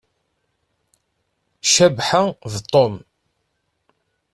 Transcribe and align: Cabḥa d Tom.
Cabḥa 1.73 2.23
d 2.51 2.53
Tom. 2.71 2.95